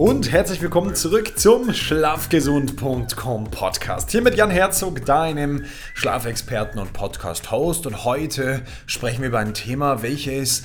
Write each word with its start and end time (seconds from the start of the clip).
Und 0.00 0.32
herzlich 0.32 0.62
willkommen 0.62 0.94
zurück 0.94 1.38
zum 1.38 1.74
Schlafgesund.com 1.74 3.50
Podcast. 3.50 4.10
Hier 4.10 4.22
mit 4.22 4.34
Jan 4.34 4.48
Herzog, 4.48 5.04
deinem 5.04 5.66
Schlafexperten 5.92 6.80
und 6.80 6.94
Podcast-Host. 6.94 7.86
Und 7.86 8.06
heute 8.06 8.62
sprechen 8.86 9.20
wir 9.20 9.28
über 9.28 9.40
ein 9.40 9.52
Thema, 9.52 10.00
welches 10.00 10.62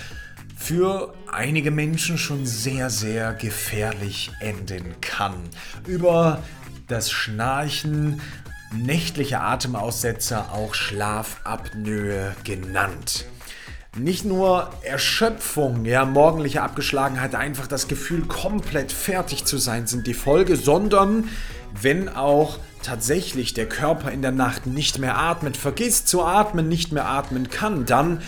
für 0.56 1.14
einige 1.30 1.70
Menschen 1.70 2.18
schon 2.18 2.46
sehr, 2.46 2.90
sehr 2.90 3.34
gefährlich 3.34 4.32
enden 4.40 4.96
kann. 5.02 5.34
Über 5.86 6.42
das 6.88 7.12
Schnarchen, 7.12 8.22
nächtliche 8.74 9.42
Atemaussetzer, 9.42 10.54
auch 10.54 10.74
Schlafapnoe 10.74 12.34
genannt 12.46 13.26
nicht 13.96 14.26
nur 14.26 14.70
Erschöpfung, 14.82 15.86
ja, 15.86 16.06
morgendliche 16.06 16.62
Abgeschlagenheit, 16.62 17.36
einfach 17.36 17.68
das 17.68 17.88
Gefühl, 17.88 18.24
komplett 18.24 18.92
fertig 18.92 19.46
zu 19.46 19.58
sein, 19.58 19.88
sind 19.88 20.06
die 20.08 20.14
Folge, 20.14 20.58
sondern 20.58 21.30
wenn 21.82 22.10
auch 22.10 22.60
tatsächlich 22.84 23.54
der 23.54 23.68
Körper 23.68 24.12
in 24.12 24.22
der 24.22 24.32
Nacht 24.32 24.68
nicht 24.68 25.00
mehr 25.00 25.18
atmet, 25.18 25.58
vergisst 25.58 26.08
zu 26.08 26.24
atmen, 26.24 26.68
nicht 26.68 26.92
mehr 26.92 27.08
atmen 27.08 27.50
kann, 27.50 27.86
dann 27.86 28.22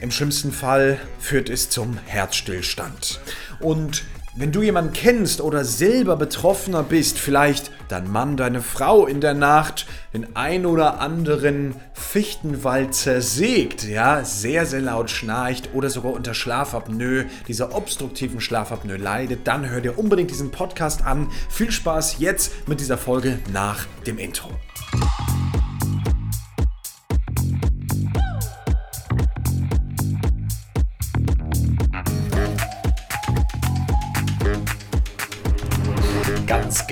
im 0.00 0.10
schlimmsten 0.10 0.50
Fall 0.50 0.98
führt 1.20 1.48
es 1.48 1.70
zum 1.70 1.98
Herzstillstand. 2.06 3.20
Und 3.60 4.02
wenn 4.34 4.50
du 4.50 4.62
jemanden 4.62 4.94
kennst 4.94 5.42
oder 5.42 5.64
selber 5.64 6.16
Betroffener 6.16 6.82
bist, 6.82 7.18
vielleicht 7.18 7.70
dein 7.88 8.10
Mann, 8.10 8.38
deine 8.38 8.62
Frau 8.62 9.06
in 9.06 9.20
der 9.20 9.34
Nacht 9.34 9.86
den 10.14 10.36
ein 10.36 10.64
oder 10.64 11.00
anderen 11.00 11.74
Fichtenwald 11.92 12.94
zersägt, 12.94 13.84
ja, 13.84 14.24
sehr, 14.24 14.64
sehr 14.64 14.80
laut 14.80 15.10
schnarcht 15.10 15.70
oder 15.74 15.90
sogar 15.90 16.12
unter 16.12 16.32
Schlafapnoe, 16.32 17.26
dieser 17.46 17.74
obstruktiven 17.74 18.40
Schlafapnoe 18.40 18.96
leidet, 18.96 19.46
dann 19.46 19.68
hör 19.68 19.82
dir 19.82 19.98
unbedingt 19.98 20.30
diesen 20.30 20.50
Podcast 20.50 21.04
an. 21.04 21.28
Viel 21.50 21.70
Spaß 21.70 22.16
jetzt 22.18 22.68
mit 22.68 22.80
dieser 22.80 22.98
Folge 22.98 23.38
nach 23.52 23.86
dem 24.06 24.18
Intro. 24.18 24.48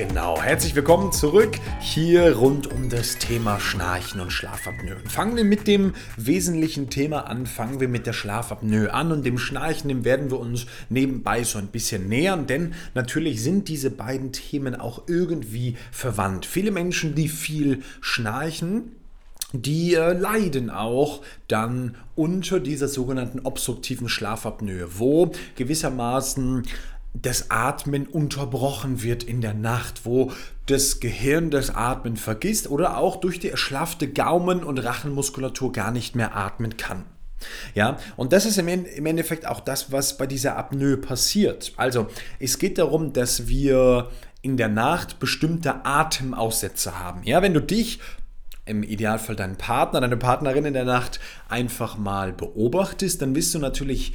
Genau. 0.08 0.40
Herzlich 0.40 0.74
willkommen 0.74 1.12
zurück 1.12 1.58
hier 1.78 2.34
rund 2.34 2.66
um 2.66 2.88
das 2.88 3.18
Thema 3.18 3.60
Schnarchen 3.60 4.22
und 4.22 4.30
Schlafapnoe. 4.30 4.96
Fangen 5.06 5.36
wir 5.36 5.44
mit 5.44 5.66
dem 5.66 5.92
wesentlichen 6.16 6.88
Thema 6.88 7.26
an. 7.26 7.44
Fangen 7.44 7.80
wir 7.80 7.88
mit 7.88 8.06
der 8.06 8.14
Schlafapnoe 8.14 8.88
an 8.94 9.12
und 9.12 9.26
dem 9.26 9.36
Schnarchen, 9.36 9.88
dem 9.88 10.06
werden 10.06 10.30
wir 10.30 10.40
uns 10.40 10.64
nebenbei 10.88 11.44
so 11.44 11.58
ein 11.58 11.66
bisschen 11.66 12.08
nähern, 12.08 12.46
denn 12.46 12.72
natürlich 12.94 13.42
sind 13.42 13.68
diese 13.68 13.90
beiden 13.90 14.32
Themen 14.32 14.74
auch 14.74 15.02
irgendwie 15.06 15.76
verwandt. 15.92 16.46
Viele 16.46 16.70
Menschen, 16.70 17.14
die 17.14 17.28
viel 17.28 17.82
schnarchen, 18.00 18.92
die 19.52 19.96
äh, 19.96 20.14
leiden 20.14 20.70
auch 20.70 21.20
dann 21.46 21.96
unter 22.14 22.58
dieser 22.58 22.88
sogenannten 22.88 23.40
obstruktiven 23.40 24.08
Schlafapnoe, 24.08 24.86
wo 24.96 25.32
gewissermaßen 25.56 26.62
das 27.12 27.50
Atmen 27.50 28.06
unterbrochen 28.06 29.02
wird 29.02 29.22
in 29.24 29.40
der 29.40 29.54
Nacht, 29.54 30.04
wo 30.04 30.32
das 30.66 31.00
Gehirn 31.00 31.50
das 31.50 31.74
Atmen 31.74 32.16
vergisst 32.16 32.70
oder 32.70 32.96
auch 32.96 33.16
durch 33.16 33.40
die 33.40 33.50
erschlaffte 33.50 34.08
Gaumen- 34.08 34.62
und 34.62 34.78
Rachenmuskulatur 34.78 35.72
gar 35.72 35.90
nicht 35.90 36.14
mehr 36.14 36.36
atmen 36.36 36.76
kann. 36.76 37.04
Ja, 37.74 37.98
und 38.16 38.32
das 38.32 38.44
ist 38.44 38.58
im 38.58 38.68
Endeffekt 38.68 39.46
auch 39.46 39.60
das, 39.60 39.90
was 39.90 40.18
bei 40.18 40.26
dieser 40.26 40.56
Apnoe 40.56 40.98
passiert. 40.98 41.72
Also, 41.76 42.06
es 42.38 42.58
geht 42.58 42.76
darum, 42.78 43.12
dass 43.14 43.48
wir 43.48 44.10
in 44.42 44.56
der 44.56 44.68
Nacht 44.68 45.18
bestimmte 45.18 45.84
Atemaussätze 45.84 46.98
haben. 46.98 47.22
Ja, 47.24 47.42
wenn 47.42 47.54
du 47.54 47.62
dich 47.62 47.98
im 48.66 48.82
Idealfall 48.82 49.36
deinen 49.36 49.56
Partner, 49.56 50.00
deine 50.00 50.18
Partnerin 50.18 50.66
in 50.66 50.74
der 50.74 50.84
Nacht 50.84 51.18
einfach 51.48 51.96
mal 51.96 52.32
beobachtest, 52.32 53.20
dann 53.20 53.34
wirst 53.34 53.54
du 53.54 53.58
natürlich 53.58 54.12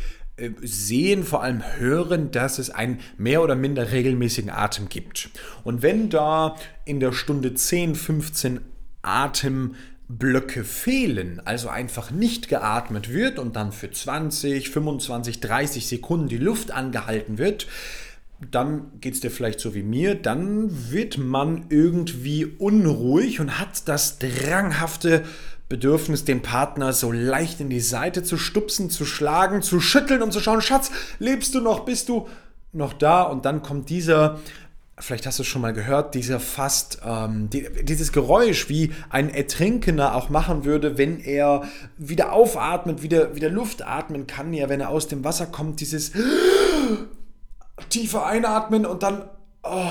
sehen, 0.62 1.23
vor 1.23 1.44
allem 1.44 1.63
hören, 1.78 2.31
dass 2.31 2.59
es 2.59 2.69
einen 2.69 3.00
mehr 3.18 3.41
oder 3.41 3.56
minder 3.56 3.91
regelmäßigen 3.91 4.50
Atem 4.50 4.90
gibt. 4.90 5.29
Und 5.63 5.81
wenn 5.81 6.09
da 6.09 6.56
in 6.84 7.00
der 7.00 7.13
Stunde 7.13 7.53
10, 7.53 7.96
15 7.96 8.59
Atemblöcke 9.01 10.66
fehlen, 10.66 11.41
also 11.45 11.69
einfach 11.69 12.12
nicht 12.12 12.50
geatmet 12.50 13.13
wird 13.13 13.40
und 13.40 13.56
dann 13.56 13.72
für 13.72 13.90
20, 13.90 14.69
25, 14.69 15.40
30 15.40 15.88
Sekunden 15.88 16.28
die 16.28 16.38
Luft 16.38 16.72
angehalten 16.72 17.38
wird, 17.38 17.68
dann 18.51 19.00
geht 19.00 19.13
es 19.13 19.22
dir 19.22 19.31
vielleicht 19.31 19.62
so 19.62 19.74
wie 19.74 19.84
mir, 19.84 20.16
dann 20.16 20.91
wird 20.91 21.18
man 21.18 21.68
irgendwie 21.69 22.45
unruhig 22.45 23.40
und 23.40 23.57
hat 23.59 23.88
das 23.88 24.19
dranghafte 24.19 25.24
Bedürfnis, 25.68 26.26
den 26.26 26.42
Partner 26.42 26.94
so 26.94 27.12
leicht 27.12 27.59
in 27.59 27.70
die 27.70 27.80
Seite 27.80 28.24
zu 28.24 28.38
stupsen, 28.38 28.90
zu 28.90 29.06
schlagen, 29.06 29.62
zu 29.62 29.80
schütteln 29.80 30.22
und 30.22 30.31
zu 30.31 30.40
schauen, 30.40 30.62
Schatz, 30.62 30.92
lebst 31.18 31.56
du 31.56 31.62
noch, 31.62 31.86
bist 31.86 32.09
du 32.09 32.28
noch 32.72 32.94
da? 32.94 33.24
Und 33.24 33.46
dann 33.46 33.64
kommt 33.64 33.90
dieser, 33.90 34.40
vielleicht 35.00 35.25
hast 35.25 35.40
du 35.40 35.44
es 35.44 35.48
schon 35.48 35.64
mal 35.64 35.74
gehört, 35.74 36.14
dieser 36.14 36.40
fast, 36.40 37.00
ähm, 37.04 37.50
die, 37.50 37.68
dieses 37.84 38.12
Geräusch, 38.12 38.70
wie 38.70 38.94
ein 39.09 39.30
Ertrinkender 39.30 40.14
auch 40.16 40.30
machen 40.30 40.66
würde, 40.66 41.00
wenn 41.00 41.20
er 41.20 41.64
wieder 41.98 42.31
aufatmet, 42.31 43.02
wieder, 43.02 43.36
wieder 43.36 43.50
Luft 43.50 43.86
atmen 43.86 44.28
kann, 44.28 44.54
ja, 44.54 44.70
wenn 44.70 44.81
er 44.81 44.90
aus 44.90 45.08
dem 45.08 45.24
Wasser 45.24 45.48
kommt, 45.48 45.81
dieses 45.81 46.12
tiefe 47.90 48.24
Einatmen 48.24 48.86
und 48.86 49.02
dann 49.02 49.24
oh, 49.64 49.90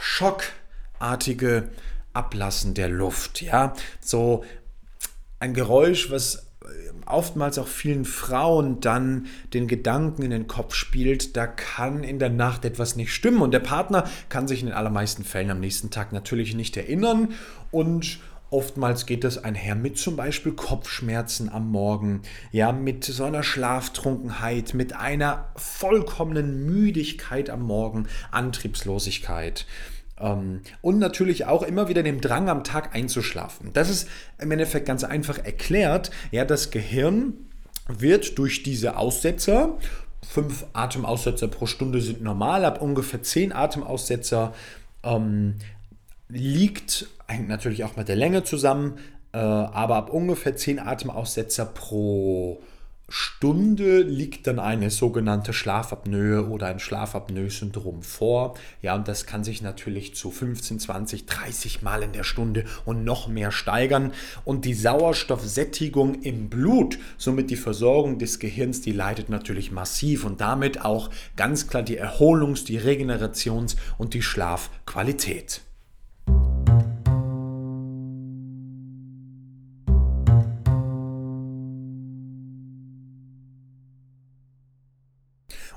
schockartige 0.00 1.70
Ablassen 2.12 2.74
der 2.74 2.88
Luft, 2.88 3.42
ja, 3.42 3.72
so 4.00 4.44
ein 5.40 5.54
Geräusch, 5.54 6.10
was 6.10 6.48
oftmals 7.06 7.58
auch 7.58 7.68
vielen 7.68 8.04
Frauen 8.04 8.80
dann 8.80 9.26
den 9.54 9.68
Gedanken 9.68 10.22
in 10.22 10.30
den 10.30 10.46
Kopf 10.46 10.74
spielt, 10.74 11.36
da 11.36 11.46
kann 11.46 12.04
in 12.04 12.18
der 12.18 12.30
Nacht 12.30 12.64
etwas 12.64 12.96
nicht 12.96 13.12
stimmen 13.12 13.40
und 13.40 13.52
der 13.52 13.60
Partner 13.60 14.04
kann 14.28 14.48
sich 14.48 14.60
in 14.60 14.66
den 14.66 14.74
allermeisten 14.74 15.24
Fällen 15.24 15.50
am 15.50 15.60
nächsten 15.60 15.90
Tag 15.90 16.12
natürlich 16.12 16.54
nicht 16.54 16.76
erinnern 16.76 17.32
und 17.70 18.20
Oftmals 18.50 19.04
geht 19.04 19.24
das 19.24 19.44
einher 19.44 19.74
mit 19.74 19.98
zum 19.98 20.16
Beispiel 20.16 20.52
Kopfschmerzen 20.52 21.50
am 21.50 21.70
Morgen, 21.70 22.22
ja, 22.50 22.72
mit 22.72 23.04
so 23.04 23.24
einer 23.24 23.42
Schlaftrunkenheit, 23.42 24.72
mit 24.72 24.94
einer 24.96 25.50
vollkommenen 25.56 26.64
Müdigkeit 26.64 27.50
am 27.50 27.60
Morgen, 27.60 28.06
Antriebslosigkeit. 28.30 29.66
Ähm, 30.20 30.60
und 30.82 30.98
natürlich 30.98 31.46
auch 31.46 31.62
immer 31.62 31.88
wieder 31.88 32.02
dem 32.02 32.20
Drang 32.20 32.48
am 32.48 32.64
Tag 32.64 32.94
einzuschlafen. 32.94 33.72
Das 33.72 33.90
ist 33.90 34.08
im 34.38 34.50
Endeffekt 34.50 34.86
ganz 34.86 35.04
einfach 35.04 35.38
erklärt. 35.38 36.10
Ja, 36.30 36.44
das 36.44 36.70
Gehirn 36.70 37.34
wird 37.88 38.38
durch 38.38 38.62
diese 38.62 38.96
Aussetzer, 38.96 39.78
fünf 40.26 40.66
Atemaussetzer 40.72 41.48
pro 41.48 41.66
Stunde 41.66 42.00
sind 42.00 42.22
normal, 42.22 42.64
ab 42.64 42.82
ungefähr 42.82 43.22
zehn 43.22 43.52
Atemaussetzer 43.52 44.52
ähm, 45.02 45.54
liegt, 46.28 47.06
hängt 47.26 47.48
natürlich 47.48 47.84
auch 47.84 47.96
mit 47.96 48.08
der 48.08 48.16
Länge 48.16 48.44
zusammen, 48.44 48.98
äh, 49.32 49.38
aber 49.38 49.96
ab 49.96 50.10
ungefähr 50.10 50.56
zehn 50.56 50.78
Atemaussetzer 50.78 51.64
pro 51.64 52.60
Stunde 52.60 52.77
Stunde 53.10 54.02
liegt 54.02 54.46
dann 54.46 54.58
eine 54.58 54.90
sogenannte 54.90 55.54
Schlafapnoe 55.54 56.46
oder 56.46 56.66
ein 56.66 56.78
Schlafapnoe-Syndrom 56.78 58.02
vor. 58.02 58.54
Ja, 58.82 58.96
und 58.96 59.08
das 59.08 59.24
kann 59.24 59.44
sich 59.44 59.62
natürlich 59.62 60.14
zu 60.14 60.30
15, 60.30 60.78
20, 60.78 61.24
30 61.24 61.80
Mal 61.80 62.02
in 62.02 62.12
der 62.12 62.24
Stunde 62.24 62.64
und 62.84 63.04
noch 63.04 63.26
mehr 63.26 63.50
steigern. 63.50 64.12
Und 64.44 64.66
die 64.66 64.74
Sauerstoffsättigung 64.74 66.20
im 66.20 66.50
Blut, 66.50 66.98
somit 67.16 67.48
die 67.48 67.56
Versorgung 67.56 68.18
des 68.18 68.40
Gehirns, 68.40 68.82
die 68.82 68.92
leidet 68.92 69.30
natürlich 69.30 69.72
massiv 69.72 70.26
und 70.26 70.42
damit 70.42 70.84
auch 70.84 71.08
ganz 71.34 71.66
klar 71.66 71.82
die 71.82 71.98
Erholungs-, 71.98 72.64
die 72.64 72.78
Regenerations- 72.78 73.76
und 73.96 74.12
die 74.12 74.22
Schlafqualität. 74.22 75.62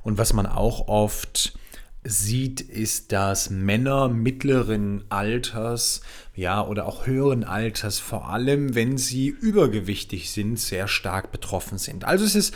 Und 0.03 0.17
was 0.17 0.33
man 0.33 0.45
auch 0.45 0.87
oft 0.87 1.53
sieht, 2.03 2.61
ist, 2.61 3.11
dass 3.11 3.49
Männer 3.49 4.07
mittleren 4.09 5.03
Alters, 5.09 6.01
ja, 6.35 6.65
oder 6.65 6.87
auch 6.87 7.05
höheren 7.05 7.43
Alters, 7.43 7.99
vor 7.99 8.29
allem 8.29 8.73
wenn 8.73 8.97
sie 8.97 9.27
übergewichtig 9.27 10.31
sind, 10.31 10.59
sehr 10.59 10.87
stark 10.87 11.31
betroffen 11.31 11.77
sind. 11.77 12.05
Also 12.05 12.25
es 12.25 12.33
ist 12.33 12.55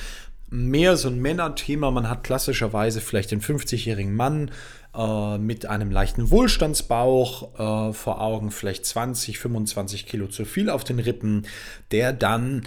mehr 0.50 0.98
so 0.98 1.10
ein 1.10 1.22
Männerthema. 1.22 1.92
Man 1.92 2.10
hat 2.10 2.24
klassischerweise 2.24 3.02
vielleicht 3.02 3.32
den 3.32 3.42
50-jährigen 3.42 4.16
Mann 4.16 4.52
äh, 4.96 5.38
mit 5.38 5.66
einem 5.66 5.92
leichten 5.92 6.32
Wohlstandsbauch 6.32 7.90
äh, 7.90 7.94
vor 7.94 8.22
Augen, 8.22 8.52
vielleicht 8.52 8.86
20, 8.86 9.40
25 9.40 10.06
Kilo 10.06 10.28
zu 10.28 10.46
viel 10.46 10.70
auf 10.70 10.84
den 10.84 11.00
Rippen, 11.00 11.46
der 11.92 12.14
dann 12.14 12.64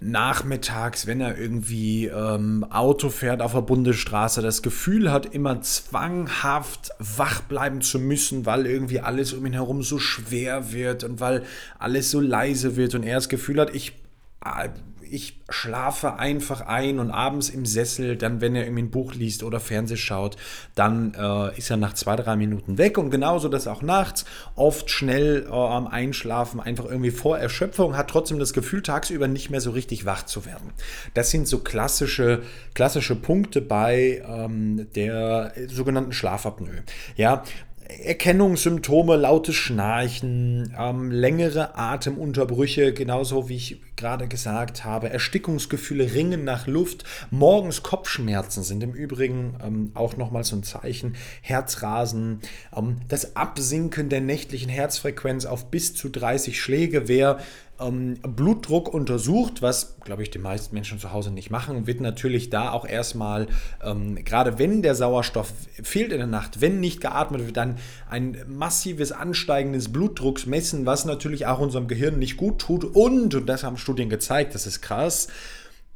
nachmittags, 0.00 1.06
wenn 1.06 1.20
er 1.20 1.38
irgendwie 1.38 2.06
ähm, 2.06 2.64
Auto 2.70 3.08
fährt 3.08 3.40
auf 3.40 3.52
der 3.52 3.62
Bundesstraße, 3.62 4.42
das 4.42 4.60
Gefühl 4.62 5.10
hat, 5.10 5.34
immer 5.34 5.62
zwanghaft 5.62 6.90
wach 6.98 7.40
bleiben 7.42 7.80
zu 7.80 7.98
müssen, 7.98 8.44
weil 8.44 8.66
irgendwie 8.66 9.00
alles 9.00 9.32
um 9.32 9.46
ihn 9.46 9.54
herum 9.54 9.82
so 9.82 9.98
schwer 9.98 10.72
wird 10.72 11.02
und 11.04 11.20
weil 11.20 11.44
alles 11.78 12.10
so 12.10 12.20
leise 12.20 12.76
wird 12.76 12.94
und 12.94 13.04
er 13.04 13.14
das 13.14 13.30
Gefühl 13.30 13.58
hat, 13.58 13.74
ich 13.74 13.92
ah, 14.40 14.68
ich 15.10 15.40
schlafe 15.48 16.18
einfach 16.18 16.60
ein 16.62 16.98
und 16.98 17.10
abends 17.10 17.48
im 17.48 17.66
Sessel, 17.66 18.16
dann 18.16 18.40
wenn 18.40 18.56
er 18.56 18.64
irgendwie 18.64 18.82
ein 18.82 18.90
Buch 18.90 19.14
liest 19.14 19.42
oder 19.42 19.60
Fernseh 19.60 19.96
schaut, 19.96 20.36
dann 20.74 21.14
äh, 21.14 21.56
ist 21.56 21.70
er 21.70 21.76
nach 21.76 21.94
zwei, 21.94 22.16
drei 22.16 22.36
Minuten 22.36 22.78
weg 22.78 22.98
und 22.98 23.10
genauso 23.10 23.48
das 23.48 23.66
auch 23.66 23.82
nachts, 23.82 24.24
oft 24.54 24.90
schnell 24.90 25.46
äh, 25.48 25.52
am 25.52 25.86
Einschlafen, 25.86 26.60
einfach 26.60 26.86
irgendwie 26.86 27.10
vor 27.10 27.38
Erschöpfung, 27.38 27.96
hat 27.96 28.08
trotzdem 28.08 28.38
das 28.38 28.52
Gefühl, 28.52 28.82
tagsüber 28.82 29.28
nicht 29.28 29.50
mehr 29.50 29.60
so 29.60 29.70
richtig 29.70 30.04
wach 30.04 30.24
zu 30.24 30.44
werden. 30.44 30.72
Das 31.14 31.30
sind 31.30 31.46
so 31.46 31.58
klassische, 31.58 32.42
klassische 32.74 33.14
Punkte 33.14 33.60
bei 33.60 34.22
ähm, 34.26 34.88
der 34.94 35.52
sogenannten 35.68 36.12
Schlafapnoe. 36.12 36.82
Ja, 37.16 37.44
Erkennungssymptome, 37.88 39.16
lautes 39.16 39.54
Schnarchen, 39.54 40.74
ähm, 40.76 41.10
längere 41.10 41.78
Atemunterbrüche, 41.78 42.92
genauso 42.92 43.48
wie 43.48 43.56
ich 43.56 43.80
gerade 43.94 44.26
gesagt 44.26 44.84
habe, 44.84 45.10
Erstickungsgefühle, 45.10 46.12
Ringen 46.12 46.44
nach 46.44 46.66
Luft, 46.66 47.04
morgens 47.30 47.82
Kopfschmerzen 47.82 48.64
sind 48.64 48.82
im 48.82 48.92
Übrigen 48.92 49.56
ähm, 49.64 49.92
auch 49.94 50.16
nochmal 50.16 50.42
so 50.42 50.56
ein 50.56 50.64
Zeichen, 50.64 51.14
Herzrasen, 51.42 52.40
ähm, 52.76 52.96
das 53.08 53.36
Absinken 53.36 54.08
der 54.08 54.20
nächtlichen 54.20 54.68
Herzfrequenz 54.68 55.46
auf 55.46 55.70
bis 55.70 55.94
zu 55.94 56.08
30 56.08 56.60
Schläge. 56.60 57.06
Wer 57.06 57.38
ähm, 57.80 58.14
Blutdruck 58.22 58.92
untersucht, 58.92 59.62
was, 59.62 59.96
glaube 60.00 60.22
ich, 60.22 60.30
die 60.30 60.38
meisten 60.38 60.74
Menschen 60.74 60.98
zu 60.98 61.12
Hause 61.12 61.30
nicht 61.30 61.50
machen, 61.50 61.86
wird 61.86 62.00
natürlich 62.00 62.50
da 62.50 62.72
auch 62.72 62.86
erstmal, 62.86 63.46
ähm, 63.82 64.16
gerade 64.24 64.58
wenn 64.58 64.82
der 64.82 64.94
Sauerstoff 64.94 65.52
fehlt 65.82 66.12
in 66.12 66.18
der 66.18 66.26
Nacht, 66.26 66.60
wenn 66.60 66.80
nicht 66.80 67.00
geatmet 67.00 67.44
wird, 67.44 67.56
dann 67.56 67.76
ein 68.08 68.38
massives 68.48 69.12
Ansteigen 69.12 69.72
des 69.72 69.92
Blutdrucks 69.92 70.46
messen, 70.46 70.86
was 70.86 71.04
natürlich 71.04 71.46
auch 71.46 71.58
unserem 71.58 71.88
Gehirn 71.88 72.18
nicht 72.18 72.36
gut 72.36 72.58
tut. 72.60 72.84
Und, 72.84 73.34
und 73.34 73.46
das 73.46 73.64
haben 73.64 73.76
Studien 73.76 74.08
gezeigt, 74.08 74.54
das 74.54 74.66
ist 74.66 74.80
krass, 74.80 75.28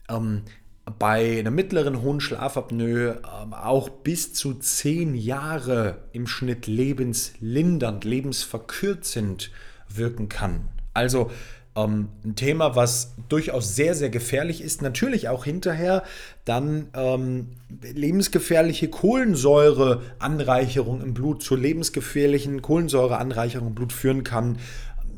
ähm, 0.08 0.42
bei 0.98 1.38
einer 1.38 1.50
mittleren 1.50 2.02
hohen 2.02 2.20
Schlafapnoe 2.20 3.20
ähm, 3.42 3.54
auch 3.54 3.88
bis 3.88 4.32
zu 4.32 4.54
zehn 4.54 5.14
Jahre 5.14 5.98
im 6.12 6.26
Schnitt 6.26 6.66
lebenslindernd, 6.66 8.04
lebensverkürzend 8.04 9.50
wirken 9.88 10.28
kann. 10.28 10.68
Also 10.92 11.30
ähm, 11.76 12.08
ein 12.24 12.34
Thema, 12.36 12.76
was 12.76 13.14
durchaus 13.28 13.76
sehr, 13.76 13.94
sehr 13.94 14.10
gefährlich 14.10 14.62
ist. 14.62 14.82
Natürlich 14.82 15.28
auch 15.28 15.44
hinterher 15.44 16.02
dann 16.44 16.88
ähm, 16.94 17.48
lebensgefährliche 17.82 18.88
Kohlensäureanreicherung 18.88 21.02
im 21.02 21.14
Blut 21.14 21.42
zu 21.42 21.56
lebensgefährlichen 21.56 22.62
Kohlensäureanreicherung 22.62 23.68
im 23.68 23.74
Blut 23.74 23.92
führen 23.92 24.24
kann 24.24 24.58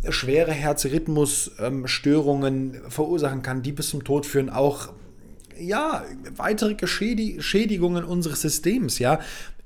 schwere 0.08 0.52
Herzrhythmusstörungen 0.52 2.74
ähm, 2.74 2.90
verursachen 2.90 3.42
kann, 3.42 3.62
die 3.62 3.72
bis 3.72 3.90
zum 3.90 4.04
Tod 4.04 4.24
führen, 4.26 4.50
auch 4.50 4.92
ja, 5.58 6.04
weitere 6.36 6.76
Schädigungen 6.86 8.04
unseres 8.04 8.40
Systems, 8.40 8.98
ja. 8.98 9.20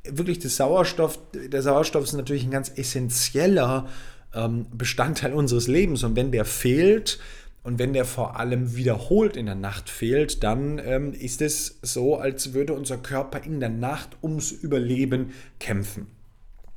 Wirklich 0.09 0.39
der 0.39 0.51
Sauerstoff, 0.51 1.19
der 1.35 1.63
Sauerstoff 1.63 2.05
ist 2.05 2.13
natürlich 2.13 2.45
ein 2.45 2.51
ganz 2.51 2.71
essentieller 2.77 3.89
ähm, 4.37 4.67
Bestandteil 4.73 5.33
unseres 5.33 5.67
Lebens. 5.67 6.05
Und 6.05 6.15
wenn 6.15 6.31
der 6.31 6.45
fehlt, 6.45 7.19
und 7.67 7.81
wenn 7.81 7.93
der 7.93 8.05
vor 8.05 8.39
allem 8.39 8.77
wiederholt 8.77 9.37
in 9.37 9.47
der 9.47 9.57
Nacht 9.57 9.91
fehlt, 9.91 10.45
dann 10.45 10.79
ähm, 10.79 11.13
ist 11.13 11.43
es 11.43 11.81
so, 11.83 12.17
als 12.17 12.55
würde 12.55 12.75
unser 12.75 12.97
Körper 12.97 13.43
in 13.43 13.59
der 13.59 13.71
Nacht 13.71 14.11
ums 14.23 14.53
Überleben 14.53 15.33
kämpfen. 15.59 16.07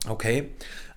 Okay? 0.07 0.49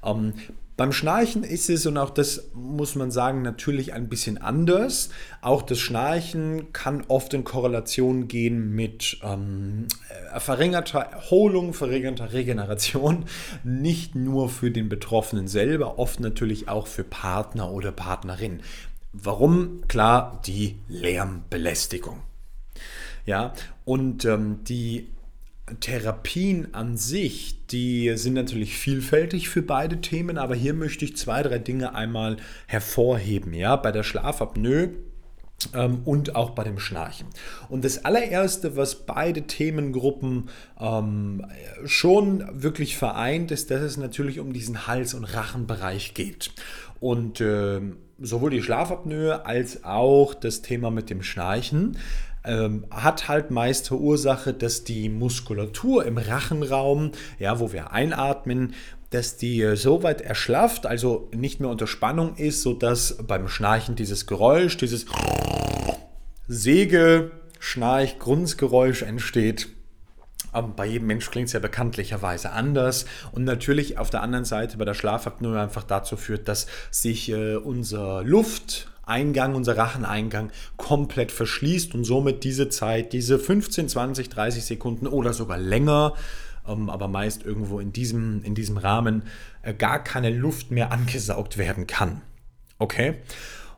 Ähm, 0.05 0.35
beim 0.77 0.93
Schnarchen 0.93 1.45
ist 1.45 1.69
es, 1.69 1.85
und 1.85 1.99
auch 1.99 2.11
das 2.11 2.49
muss 2.55 2.95
man 2.95 3.11
sagen, 3.11 3.43
natürlich 3.43 3.93
ein 3.93 4.09
bisschen 4.09 4.39
anders. 4.39 5.11
Auch 5.43 5.61
das 5.63 5.79
Schnarchen 5.79 6.73
kann 6.73 7.05
oft 7.09 7.35
in 7.35 7.45
Korrelation 7.45 8.27
gehen 8.27 8.75
mit 8.75 9.19
ähm, 9.23 9.87
äh, 10.35 10.41
verringerter 10.41 11.01
Erholung, 11.01 11.75
verringerter 11.75 12.33
Regeneration. 12.33 13.27
Nicht 13.65 14.15
nur 14.15 14.49
für 14.49 14.71
den 14.71 14.89
Betroffenen 14.89 15.47
selber, 15.47 15.99
oft 15.99 16.21
natürlich 16.21 16.69
auch 16.69 16.87
für 16.87 17.05
Partner 17.05 17.71
oder 17.71 17.93
Partnerin. 17.93 18.61
Warum? 19.13 19.83
Klar, 19.89 20.41
die 20.47 20.79
Lärmbelästigung. 20.89 22.23
Ja, 23.27 23.53
und 23.85 24.25
ähm, 24.25 24.65
die 24.65 25.09
Therapien 25.81 26.75
an 26.75 26.97
sich, 26.97 27.67
die 27.67 28.13
sind 28.17 28.35
natürlich 28.35 28.77
vielfältig 28.77 29.49
für 29.49 29.63
beide 29.63 30.01
Themen, 30.01 30.39
aber 30.39 30.55
hier 30.55 30.75
möchte 30.75 31.05
ich 31.05 31.17
zwei, 31.17 31.43
drei 31.43 31.59
Dinge 31.59 31.95
einmal 31.95 32.37
hervorheben. 32.67 33.55
Ja, 33.55 33.77
bei 33.77 33.93
der 33.93 34.03
Schlafapnoe 34.03 34.91
ähm, 35.75 36.03
und 36.05 36.37
auch 36.37 36.51
bei 36.51 36.65
dem 36.65 36.79
Schnarchen. 36.79 37.29
Und 37.69 37.85
das 37.85 38.05
allererste, 38.05 38.77
was 38.77 39.07
beide 39.07 39.43
Themengruppen 39.43 40.51
ähm, 40.81 41.47
schon 41.85 42.45
wirklich 42.53 42.97
vereint, 42.97 43.51
ist, 43.51 43.71
dass 43.71 43.83
es 43.83 43.97
natürlich 43.97 44.41
um 44.41 44.53
diesen 44.53 44.87
Hals- 44.87 45.15
und 45.15 45.25
Rachenbereich 45.25 46.15
geht. 46.15 46.53
Und 47.01 47.41
äh, 47.41 47.81
sowohl 48.21 48.51
die 48.51 48.63
Schlafapnoe 48.63 49.45
als 49.45 49.85
auch 49.85 50.35
das 50.35 50.63
Thema 50.63 50.91
mit 50.91 51.11
dem 51.11 51.23
Schnarchen 51.23 51.97
ähm, 52.45 52.87
hat 52.91 53.29
halt 53.29 53.51
meist 53.51 53.87
zur 53.87 54.01
Ursache, 54.01 54.53
dass 54.53 54.85
die 54.85 55.09
Muskulatur 55.09 56.05
im 56.05 56.19
Rachenraum, 56.19 57.13
ja, 57.39 57.61
wo 57.61 57.73
wir 57.73 57.93
einatmen, 57.93 58.75
dass 59.11 59.37
die 59.37 59.77
so 59.77 60.03
weit 60.03 60.23
erschlafft, 60.23 60.87
also 60.87 61.29
nicht 61.35 61.61
mehr 61.61 61.71
unter 61.71 61.87
Spannung 61.87 62.37
ist, 62.37 62.63
sodass 62.63 63.19
beim 63.19 63.47
Schnarchen 63.49 63.95
dieses 63.95 64.27
Geräusch, 64.27 64.77
dieses 64.79 65.07
Säge, 66.49 67.31
Schnarch, 67.59 68.19
Grunzgeräusch 68.19 69.03
entsteht. 69.03 69.69
Aber 70.51 70.69
bei 70.69 70.87
jedem 70.87 71.07
Mensch 71.07 71.31
klingt 71.31 71.47
es 71.47 71.55
ja 71.55 71.61
bekanntlicherweise 71.61 72.53
anders. 72.53 73.07
Und 73.33 73.45
natürlich 73.45 73.99
auf 73.99 74.11
der 74.11 74.23
anderen 74.23 74.45
Seite 74.45 74.77
bei 74.77 74.85
der 74.85 74.95
Schlafapnoe 74.95 75.59
einfach 75.59 75.85
dazu 75.85 76.17
führt, 76.17 76.49
dass 76.49 76.67
sich 76.91 77.31
äh, 77.31 77.57
unser 77.57 78.23
Luft, 78.23 78.92
Eingang, 79.05 79.55
unser 79.55 79.77
Racheneingang 79.77 80.51
komplett 80.77 81.33
verschließt 81.33 81.95
und 81.95 82.05
somit 82.05 82.45
diese 82.45 82.69
Zeit, 82.69 83.13
diese 83.13 83.39
15, 83.39 83.89
20, 83.89 84.29
30 84.29 84.65
Sekunden 84.65 85.07
oder 85.07 85.33
sogar 85.33 85.59
länger, 85.59 86.15
ähm, 86.67 86.89
aber 86.89 87.09
meist 87.09 87.45
irgendwo 87.45 87.81
in 87.81 87.93
diesem, 87.93 88.43
in 88.45 88.55
diesem 88.55 88.77
Rahmen, 88.77 89.25
äh, 89.63 89.75
gar 89.75 90.03
keine 90.03 90.31
Luft 90.31 90.71
mehr 90.71 90.93
angesaugt 90.93 91.59
werden 91.59 91.87
kann. 91.87 92.23
Okay? 92.79 93.15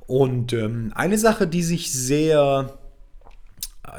Und 0.06 0.52
ähm, 0.52 0.92
eine 0.94 1.18
Sache, 1.18 1.46
die 1.46 1.62
sich 1.62 1.92
sehr 1.92 2.78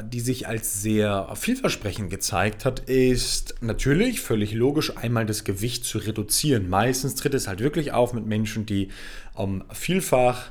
die 0.04 0.20
sich 0.20 0.48
als 0.48 0.82
sehr 0.82 1.30
vielversprechend 1.36 2.10
gezeigt 2.10 2.66
hat, 2.66 2.82
ist 2.82 3.56
natürlich 3.62 4.20
völlig 4.20 4.54
logisch, 4.54 4.98
einmal 4.98 5.26
das 5.26 5.44
Gewicht 5.44 5.86
zu 5.86 6.00
reduzieren. 6.00 6.70
Meistens 6.70 7.16
tritt 7.16 7.34
es 7.34 7.48
halt 7.48 7.60
wirklich 7.60 7.92
auf 7.94 8.14
mit 8.14 8.26
Menschen, 8.26 8.66
die 8.66 8.90
ähm, 9.38 9.64
vielfach 9.72 10.50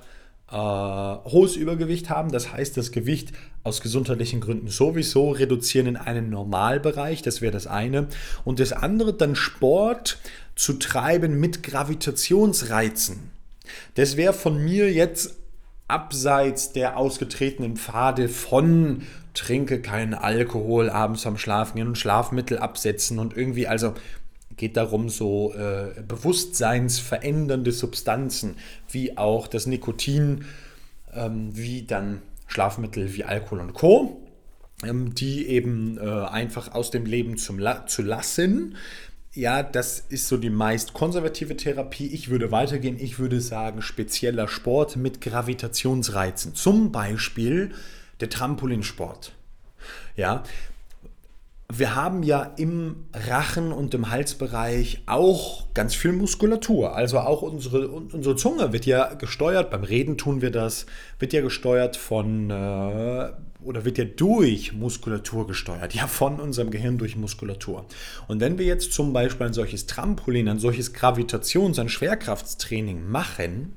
äh, 0.55 0.57
hohes 0.57 1.57
Übergewicht 1.57 2.11
haben. 2.11 2.31
Das 2.31 2.53
heißt, 2.53 2.77
das 2.77 2.93
Gewicht 2.93 3.33
aus 3.65 3.81
gesundheitlichen 3.81 4.41
Gründen 4.41 4.69
sowieso 4.69 5.33
reduzieren 5.33 5.89
in 5.89 5.97
einen 5.97 6.31
Normalbereich. 6.31 7.23
Das 7.23 7.41
wäre 7.41 7.53
das 7.53 7.67
eine. 7.67 8.07
Und 8.45 8.61
das 8.61 8.73
andere 8.73 9.13
dann 9.13 9.35
Sport 9.35 10.19
zu 10.55 10.75
treiben 10.75 11.41
mit 11.41 11.65
Gravitationsreizen. 11.65 13.31
Das 13.97 14.17
wäre 14.17 14.33
von 14.33 14.63
mir 14.63 14.93
jetzt 14.93 15.35
abseits 15.89 16.73
der 16.73 16.97
ausgetretenen 16.97 17.77
Pfade 17.77 18.29
von 18.29 19.03
trinke 19.35 19.83
keinen 19.83 20.15
Alkohol 20.15 20.89
abends 20.89 21.27
am 21.27 21.37
Schlafen 21.37 21.77
gehen 21.77 21.89
und 21.89 21.99
Schlafmittel 21.99 22.59
absetzen 22.59 23.19
und 23.19 23.37
irgendwie, 23.37 23.67
also 23.67 23.95
geht 24.57 24.77
darum, 24.77 25.09
so 25.09 25.53
äh, 25.55 26.03
bewusstseinsverändernde 26.03 27.73
Substanzen 27.73 28.57
wie 28.91 29.17
auch 29.17 29.47
das 29.47 29.67
Nikotin, 29.67 30.45
ähm, 31.13 31.57
wie 31.57 31.83
dann 31.83 32.23
Schlafmittel 32.47 33.15
wie 33.15 33.25
Alkohol 33.25 33.61
und 33.61 33.75
Co., 33.75 34.21
ähm, 34.85 35.15
die 35.15 35.47
eben 35.47 35.99
äh, 35.99 36.03
einfach 36.03 36.73
aus 36.73 36.91
dem 36.91 37.07
Leben 37.07 37.37
zum 37.37 37.59
La 37.59 37.87
zu 37.87 38.03
lassen. 38.03 38.77
Ja, 39.33 39.65
das 39.65 39.99
ist 39.99 40.29
so 40.29 40.37
die 40.37 40.51
meist 40.51 40.93
konservative 40.93 41.57
Therapie. 41.57 42.07
Ich 42.07 42.29
würde 42.29 42.53
weitergehen. 42.53 42.97
Ich 43.01 43.19
würde 43.19 43.41
sagen, 43.41 43.83
spezieller 43.83 44.47
Sport 44.47 44.97
mit 44.97 45.21
Gravitationsreizen. 45.21 46.55
Zum 46.55 46.93
Beispiel 46.93 47.73
der 48.21 48.31
Trampolinsport. 48.31 49.33
Ja, 50.17 50.45
wir 51.73 51.95
haben 51.95 52.23
ja 52.23 52.53
im 52.57 53.07
Rachen 53.13 53.73
und 53.73 53.95
im 53.95 54.11
Halsbereich 54.11 55.03
auch 55.07 55.73
ganz 55.73 55.95
viel 55.95 56.13
Muskulatur. 56.13 56.95
Also 56.95 57.19
auch 57.19 57.43
unsere, 57.43 57.89
unsere 57.89 58.37
Zunge 58.37 58.73
wird 58.73 58.87
ja 58.87 59.15
gesteuert, 59.15 59.71
beim 59.71 59.83
Reden 59.83 60.19
tun 60.19 60.43
wir 60.43 60.51
das, 60.51 60.87
wird 61.19 61.33
ja 61.33 61.41
gesteuert 61.41 61.97
von 61.97 62.51
äh, 62.51 63.33
oder 63.63 63.85
wird 63.87 63.97
ja 63.97 64.05
durch 64.05 64.75
Muskulatur 64.75 65.47
gesteuert, 65.47 65.95
ja 65.95 66.07
von 66.07 66.39
unserem 66.39 66.71
Gehirn 66.71 66.99
durch 66.99 67.17
Muskulatur. 67.17 67.87
Und 68.29 68.41
wenn 68.41 68.59
wir 68.59 68.67
jetzt 68.67 68.93
zum 68.93 69.15
Beispiel 69.15 69.47
ein 69.47 69.55
solches 69.55 69.87
Trampolin, 69.87 70.49
ein 70.49 70.59
solches 70.59 70.93
Gravitations-, 70.93 71.79
ein 71.81 71.89
Schwerkraftstraining 71.89 73.09
machen, 73.09 73.73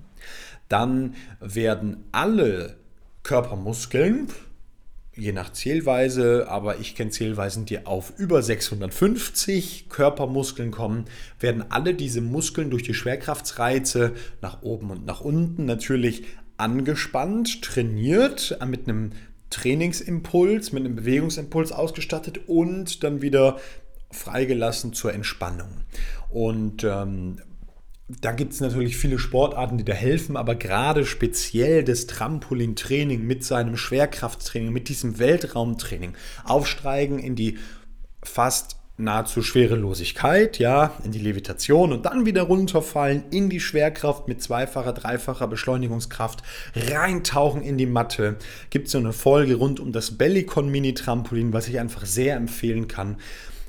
dann 0.68 1.16
werden 1.40 2.04
alle 2.12 2.76
Körpermuskeln, 3.24 4.28
je 5.18 5.34
nach 5.34 5.52
Zählweise, 5.52 6.48
aber 6.48 6.80
ich 6.80 6.96
kenne 6.96 7.12
Zählweisen, 7.12 7.66
die 7.66 7.86
auf 7.86 8.14
über 8.18 8.42
650 8.42 9.90
Körpermuskeln 9.90 10.72
kommen, 10.72 11.06
werden 11.40 11.66
alle 11.70 11.94
diese 11.94 12.22
Muskeln 12.22 12.70
durch 12.70 12.84
die 12.84 12.94
Schwerkraftsreize 12.94 14.14
nach 14.42 14.62
oben 14.62 14.92
und 14.92 15.06
nach 15.06 15.22
unten 15.22 15.66
natürlich 15.66 16.24
angespannt, 16.58 17.62
trainiert, 17.62 18.58
mit 18.68 18.88
einem 18.88 19.12
Trainingsimpuls, 19.50 20.72
mit 20.72 20.86
einem 20.86 20.96
Bewegungsimpuls 20.96 21.72
ausgestattet 21.72 22.42
und 22.48 23.04
dann 23.04 23.22
wieder 23.22 23.58
freigelassen 24.12 24.94
zur 24.94 25.14
Entspannung. 25.14 25.70
Und 26.30 26.84
ähm, 26.84 27.38
da 28.10 28.32
gibt 28.32 28.54
es 28.54 28.62
natürlich 28.62 28.96
viele 28.96 29.20
Sportarten, 29.20 29.78
die 29.78 29.84
da 29.84 29.94
helfen, 29.94 30.38
aber 30.38 30.56
gerade 30.56 31.06
speziell 31.06 31.84
das 31.84 32.08
Trampolintraining 32.08 33.22
mit 33.22 33.44
seinem 33.44 33.76
Schwerkrafttraining, 33.76 34.72
mit 34.72 34.88
diesem 34.88 35.20
Weltraumtraining, 35.20 36.14
aufsteigen 36.46 37.20
in 37.20 37.36
die 37.36 37.58
fast 38.24 38.78
nahezu 39.00 39.44
Schwerelosigkeit, 39.44 40.58
ja, 40.58 40.94
in 41.04 41.12
die 41.12 41.20
Levitation 41.20 41.92
und 41.92 42.06
dann 42.06 42.26
wieder 42.26 42.44
runterfallen 42.44 43.26
in 43.30 43.50
die 43.50 43.60
Schwerkraft 43.60 44.28
mit 44.28 44.42
zweifacher, 44.42 44.94
dreifacher 44.94 45.48
Beschleunigungskraft, 45.48 46.42
reintauchen 46.76 47.62
in 47.62 47.78
die 47.78 47.86
Matte. 47.86 48.38
Gibt 48.72 48.88
es 48.88 48.94
so 48.94 48.98
eine 48.98 49.14
Folge 49.14 49.56
rund 49.56 49.80
um 49.80 49.92
das 49.92 50.18
Bellicon 50.18 50.70
Mini 50.70 50.96
Trampolin, 50.96 51.54
was 51.54 51.68
ich 51.68 51.80
einfach 51.80 52.06
sehr 52.06 52.36
empfehlen 52.38 52.88
kann. 52.88 53.18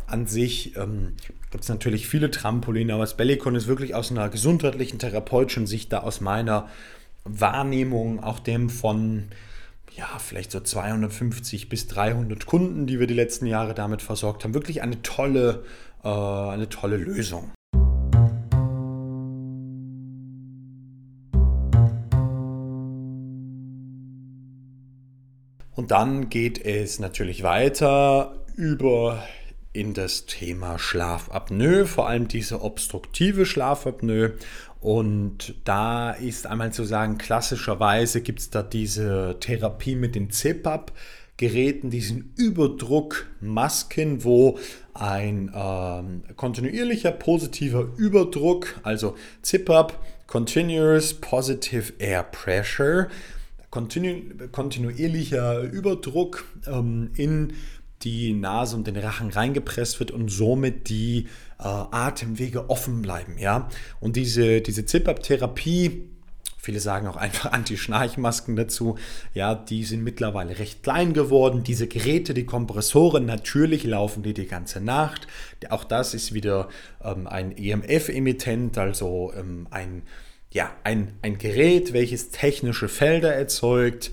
An 0.08 0.26
sich 0.26 0.74
ähm, 0.76 1.12
gibt 1.50 1.64
es 1.64 1.68
natürlich 1.68 2.08
viele 2.08 2.30
Trampoline, 2.30 2.94
aber 2.94 3.02
das 3.02 3.18
Bellicon 3.18 3.54
ist 3.54 3.66
wirklich 3.66 3.94
aus 3.94 4.10
einer 4.10 4.30
gesundheitlichen, 4.30 4.98
therapeutischen 4.98 5.66
Sicht 5.66 5.92
da 5.92 5.98
aus 5.98 6.22
meiner 6.22 6.66
Wahrnehmung, 7.24 8.24
auch 8.24 8.38
dem 8.38 8.70
von 8.70 9.24
ja, 9.94 10.06
vielleicht 10.18 10.50
so 10.50 10.60
250 10.60 11.68
bis 11.68 11.88
300 11.88 12.46
Kunden, 12.46 12.86
die 12.86 12.98
wir 12.98 13.06
die 13.06 13.12
letzten 13.12 13.44
Jahre 13.44 13.74
damit 13.74 14.00
versorgt 14.00 14.44
haben, 14.44 14.54
wirklich 14.54 14.80
eine 14.80 15.02
tolle, 15.02 15.62
äh, 16.02 16.08
eine 16.08 16.70
tolle 16.70 16.96
Lösung. 16.96 17.50
Und 25.74 25.90
dann 25.90 26.30
geht 26.30 26.64
es 26.64 26.98
natürlich 26.98 27.42
weiter 27.42 28.42
über 28.56 29.22
in 29.78 29.94
das 29.94 30.26
Thema 30.26 30.78
Schlafapnoe, 30.78 31.86
vor 31.86 32.08
allem 32.08 32.26
diese 32.26 32.62
obstruktive 32.62 33.46
Schlafapnoe. 33.46 34.32
Und 34.80 35.54
da 35.64 36.10
ist 36.10 36.46
einmal 36.46 36.72
zu 36.72 36.84
sagen, 36.84 37.18
klassischerweise 37.18 38.20
gibt 38.20 38.40
es 38.40 38.50
da 38.50 38.62
diese 38.62 39.36
Therapie 39.40 39.94
mit 39.94 40.14
den 40.14 40.30
CPAP. 40.30 40.92
Geräten, 41.36 41.90
diesen 41.90 42.32
Überdruckmasken, 42.36 44.24
wo 44.24 44.58
ein 44.92 45.52
ähm, 45.54 46.24
kontinuierlicher 46.34 47.12
positiver 47.12 47.86
Überdruck, 47.96 48.80
also 48.82 49.14
CPAP, 49.42 49.96
Continuous 50.26 51.14
Positive 51.14 51.92
Air 52.00 52.24
Pressure, 52.24 53.06
kontinu 53.70 54.48
kontinuierlicher 54.50 55.60
Überdruck 55.60 56.44
ähm, 56.66 57.10
in 57.14 57.52
die 58.02 58.32
Nase 58.32 58.76
und 58.76 58.86
den 58.86 58.96
Rachen 58.96 59.30
reingepresst 59.30 59.98
wird 60.00 60.10
und 60.10 60.28
somit 60.28 60.88
die 60.88 61.26
äh, 61.58 61.64
Atemwege 61.64 62.70
offen 62.70 63.02
bleiben. 63.02 63.38
Ja? 63.38 63.68
Und 64.00 64.16
diese, 64.16 64.60
diese 64.60 64.84
ZIP-Up-Therapie, 64.84 66.08
viele 66.58 66.80
sagen 66.80 67.08
auch 67.08 67.16
einfach 67.16 67.52
Anti-Schnarchmasken 67.52 68.54
dazu, 68.54 68.96
ja, 69.34 69.54
die 69.54 69.84
sind 69.84 70.04
mittlerweile 70.04 70.58
recht 70.58 70.82
klein 70.82 71.12
geworden. 71.12 71.64
Diese 71.64 71.88
Geräte, 71.88 72.34
die 72.34 72.46
Kompressoren, 72.46 73.26
natürlich 73.26 73.84
laufen 73.84 74.22
die 74.22 74.34
die 74.34 74.46
ganze 74.46 74.80
Nacht. 74.80 75.26
Auch 75.70 75.84
das 75.84 76.14
ist 76.14 76.32
wieder 76.34 76.68
ähm, 77.02 77.26
ein 77.26 77.56
EMF-Emittent, 77.56 78.78
also 78.78 79.32
ähm, 79.36 79.66
ein, 79.70 80.02
ja, 80.52 80.70
ein, 80.84 81.14
ein 81.22 81.38
Gerät, 81.38 81.92
welches 81.92 82.30
technische 82.30 82.88
Felder 82.88 83.34
erzeugt 83.34 84.12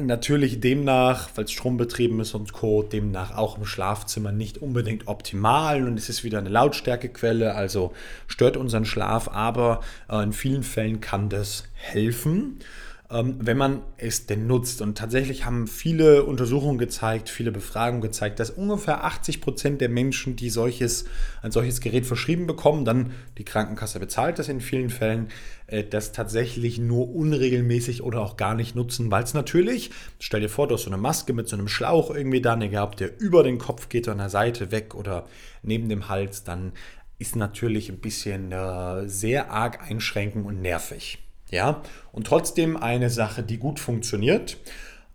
natürlich 0.00 0.60
demnach, 0.60 1.30
weil 1.34 1.44
es 1.44 1.52
strombetrieben 1.52 2.20
ist 2.20 2.34
und 2.34 2.52
Co., 2.52 2.82
demnach 2.82 3.36
auch 3.36 3.58
im 3.58 3.64
Schlafzimmer 3.64 4.32
nicht 4.32 4.58
unbedingt 4.58 5.08
optimal 5.08 5.86
und 5.86 5.98
es 5.98 6.08
ist 6.08 6.24
wieder 6.24 6.38
eine 6.38 6.48
Lautstärkequelle, 6.48 7.54
also 7.54 7.92
stört 8.26 8.56
unseren 8.56 8.84
Schlaf, 8.84 9.28
aber 9.28 9.80
äh, 10.08 10.22
in 10.22 10.32
vielen 10.32 10.62
Fällen 10.62 11.00
kann 11.00 11.28
das 11.28 11.64
helfen. 11.74 12.60
Ähm, 13.12 13.36
wenn 13.40 13.58
man 13.58 13.82
es 13.98 14.24
denn 14.24 14.46
nutzt. 14.46 14.80
Und 14.80 14.96
tatsächlich 14.96 15.44
haben 15.44 15.66
viele 15.66 16.24
Untersuchungen 16.24 16.78
gezeigt, 16.78 17.28
viele 17.28 17.52
Befragungen 17.52 18.00
gezeigt, 18.00 18.40
dass 18.40 18.48
ungefähr 18.48 19.04
80 19.04 19.42
Prozent 19.42 19.80
der 19.82 19.90
Menschen, 19.90 20.34
die 20.34 20.48
solches, 20.48 21.04
ein 21.42 21.50
solches 21.50 21.82
Gerät 21.82 22.06
verschrieben 22.06 22.46
bekommen, 22.46 22.86
dann 22.86 23.12
die 23.36 23.44
Krankenkasse 23.44 24.00
bezahlt 24.00 24.38
das 24.38 24.48
in 24.48 24.62
vielen 24.62 24.88
Fällen, 24.88 25.28
äh, 25.66 25.84
das 25.84 26.12
tatsächlich 26.12 26.78
nur 26.78 27.14
unregelmäßig 27.14 28.02
oder 28.02 28.22
auch 28.22 28.38
gar 28.38 28.54
nicht 28.54 28.74
nutzen, 28.74 29.10
weil 29.10 29.24
es 29.24 29.34
natürlich, 29.34 29.90
stell 30.18 30.40
dir 30.40 30.48
vor, 30.48 30.66
du 30.66 30.74
hast 30.74 30.84
so 30.84 30.90
eine 30.90 30.96
Maske 30.96 31.34
mit 31.34 31.48
so 31.48 31.56
einem 31.56 31.68
Schlauch 31.68 32.14
irgendwie 32.14 32.40
da 32.40 32.54
gehabt, 32.54 33.00
der 33.00 33.20
über 33.20 33.42
den 33.42 33.58
Kopf 33.58 33.90
geht 33.90 34.08
an 34.08 34.18
der 34.18 34.30
Seite 34.30 34.70
weg 34.70 34.94
oder 34.94 35.26
neben 35.62 35.90
dem 35.90 36.08
Hals, 36.08 36.44
dann 36.44 36.72
ist 37.18 37.36
natürlich 37.36 37.90
ein 37.90 37.98
bisschen 37.98 38.52
äh, 38.52 39.06
sehr 39.06 39.50
arg 39.50 39.82
einschränken 39.82 40.44
und 40.44 40.62
nervig. 40.62 41.18
Ja, 41.52 41.82
und 42.12 42.26
trotzdem 42.26 42.78
eine 42.78 43.10
Sache, 43.10 43.42
die 43.42 43.58
gut 43.58 43.78
funktioniert. 43.78 44.56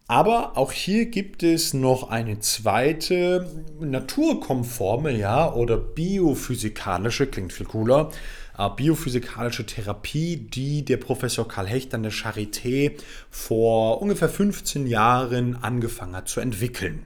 Aber 0.07 0.55
auch 0.55 0.71
hier 0.71 1.07
gibt 1.07 1.43
es 1.43 1.73
noch 1.73 2.09
eine 2.09 2.39
zweite 2.39 3.49
naturkonforme, 3.81 5.11
ja, 5.11 5.51
oder 5.51 5.77
biophysikalische, 5.77 7.27
klingt 7.27 7.51
viel 7.51 7.65
cooler, 7.65 8.11
äh, 8.57 8.69
biophysikalische 8.69 9.65
Therapie, 9.65 10.37
die 10.37 10.85
der 10.85 10.97
Professor 10.97 11.45
Karl 11.47 11.67
Hecht 11.67 11.93
an 11.93 12.03
der 12.03 12.13
Charité 12.13 12.93
vor 13.31 14.01
ungefähr 14.01 14.29
15 14.29 14.87
Jahren 14.87 15.57
angefangen 15.61 16.15
hat 16.15 16.29
zu 16.29 16.39
entwickeln. 16.39 17.03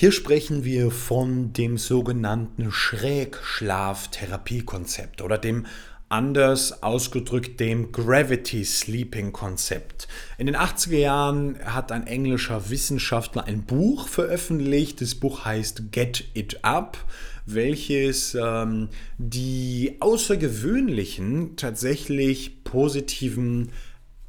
Hier 0.00 0.12
sprechen 0.12 0.62
wir 0.62 0.92
von 0.92 1.52
dem 1.52 1.76
sogenannten 1.76 2.70
Schrägschlaftherapiekonzept 2.70 5.22
oder 5.22 5.38
dem 5.38 5.66
anders 6.08 6.84
ausgedrückt 6.84 7.58
dem 7.58 7.90
Gravity 7.90 8.64
Sleeping 8.64 9.32
Konzept. 9.32 10.06
In 10.38 10.46
den 10.46 10.54
80er 10.54 10.98
Jahren 10.98 11.58
hat 11.64 11.90
ein 11.90 12.06
englischer 12.06 12.70
Wissenschaftler 12.70 13.46
ein 13.46 13.64
Buch 13.64 14.06
veröffentlicht. 14.06 15.00
Das 15.00 15.16
Buch 15.16 15.44
heißt 15.44 15.90
Get 15.90 16.26
It 16.32 16.64
Up, 16.64 16.96
welches 17.44 18.36
ähm, 18.36 18.90
die 19.18 19.96
außergewöhnlichen, 19.98 21.56
tatsächlich 21.56 22.62
positiven 22.62 23.72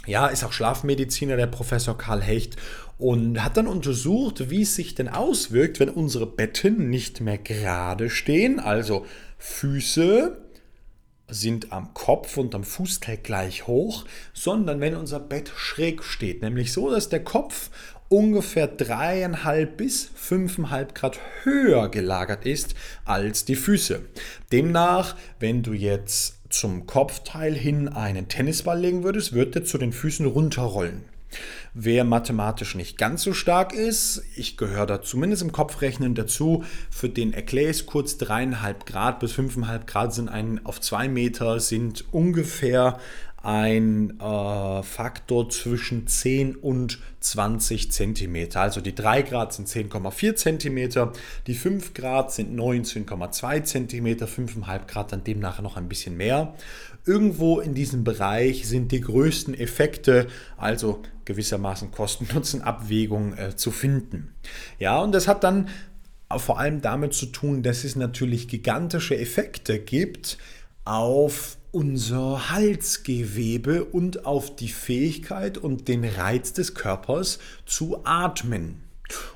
Ja, 0.07 0.27
ist 0.27 0.43
auch 0.43 0.51
Schlafmediziner, 0.51 1.37
der 1.37 1.47
Professor 1.47 1.95
Karl 1.95 2.21
Hecht, 2.21 2.57
und 3.01 3.43
hat 3.43 3.57
dann 3.57 3.65
untersucht, 3.65 4.51
wie 4.51 4.61
es 4.61 4.75
sich 4.75 4.93
denn 4.93 5.09
auswirkt, 5.09 5.79
wenn 5.79 5.89
unsere 5.89 6.27
Betten 6.27 6.91
nicht 6.91 7.19
mehr 7.19 7.39
gerade 7.39 8.11
stehen, 8.11 8.59
also 8.59 9.07
Füße 9.39 10.37
sind 11.27 11.71
am 11.71 11.95
Kopf 11.95 12.37
und 12.37 12.53
am 12.53 12.63
Fußteil 12.63 13.17
gleich 13.17 13.65
hoch, 13.65 14.05
sondern 14.33 14.81
wenn 14.81 14.95
unser 14.95 15.19
Bett 15.19 15.51
schräg 15.55 16.03
steht, 16.03 16.43
nämlich 16.43 16.73
so, 16.73 16.91
dass 16.91 17.09
der 17.09 17.23
Kopf 17.23 17.71
ungefähr 18.07 18.67
dreieinhalb 18.67 19.77
bis 19.77 20.11
fünfeinhalb 20.13 20.93
Grad 20.93 21.19
höher 21.41 21.89
gelagert 21.89 22.45
ist 22.45 22.75
als 23.03 23.45
die 23.45 23.55
Füße. 23.55 24.01
Demnach, 24.51 25.15
wenn 25.39 25.63
du 25.63 25.73
jetzt 25.73 26.35
zum 26.51 26.85
Kopfteil 26.85 27.55
hin 27.55 27.87
einen 27.89 28.27
Tennisball 28.27 28.79
legen 28.79 29.03
würdest, 29.03 29.33
wird 29.33 29.55
er 29.55 29.63
zu 29.63 29.79
den 29.79 29.91
Füßen 29.91 30.27
runterrollen. 30.27 31.10
Wer 31.73 32.03
mathematisch 32.03 32.75
nicht 32.75 32.97
ganz 32.97 33.23
so 33.23 33.33
stark 33.33 33.73
ist, 33.73 34.23
ich 34.35 34.57
gehöre 34.57 34.85
da 34.85 35.01
zumindest 35.01 35.41
im 35.41 35.51
Kopfrechnen 35.51 36.15
dazu, 36.15 36.63
für 36.89 37.09
den 37.09 37.33
erkläre 37.33 37.69
ich 37.71 37.77
es 37.77 37.85
kurz, 37.85 38.17
dreieinhalb 38.17 38.85
Grad 38.85 39.19
bis 39.19 39.31
fünfeinhalb 39.31 39.87
Grad 39.87 40.13
sind 40.13 40.29
ein, 40.29 40.65
auf 40.65 40.81
zwei 40.81 41.07
Meter 41.07 41.59
sind 41.59 42.05
ungefähr 42.11 42.99
ein 43.43 44.19
äh, 44.19 44.83
Faktor 44.83 45.49
zwischen 45.49 46.05
10 46.05 46.55
und 46.55 46.99
20 47.21 47.91
cm. 47.91 48.49
Also 48.53 48.81
die 48.81 48.93
3 48.93 49.23
Grad 49.23 49.53
sind 49.53 49.67
10,4 49.67 50.35
cm, 50.35 51.11
die 51.47 51.55
5 51.55 51.93
Grad 51.93 52.31
sind 52.31 52.55
19,2 52.55 53.63
cm, 53.63 54.07
5,5 54.07 54.85
Grad 54.85 55.11
dann 55.11 55.23
demnach 55.23 55.59
noch 55.61 55.75
ein 55.75 55.89
bisschen 55.89 56.17
mehr. 56.17 56.53
Irgendwo 57.05 57.59
in 57.59 57.73
diesem 57.73 58.03
Bereich 58.03 58.67
sind 58.67 58.91
die 58.91 59.01
größten 59.01 59.53
Effekte, 59.53 60.27
also 60.57 61.01
gewissermaßen 61.25 61.91
Kosten-Nutzen-Abwägung 61.91 63.33
äh, 63.37 63.55
zu 63.55 63.71
finden. 63.71 64.33
Ja, 64.79 64.99
und 64.99 65.11
das 65.11 65.27
hat 65.27 65.43
dann 65.43 65.69
vor 66.37 66.59
allem 66.59 66.81
damit 66.81 67.13
zu 67.13 67.25
tun, 67.25 67.63
dass 67.63 67.83
es 67.83 67.95
natürlich 67.95 68.47
gigantische 68.47 69.17
Effekte 69.17 69.79
gibt 69.79 70.37
auf 70.85 71.57
unser 71.71 72.51
Halsgewebe 72.51 73.85
und 73.85 74.25
auf 74.25 74.55
die 74.55 74.69
Fähigkeit 74.69 75.57
und 75.57 75.87
den 75.87 76.03
Reiz 76.03 76.53
des 76.53 76.73
Körpers 76.73 77.39
zu 77.65 78.05
atmen. 78.05 78.83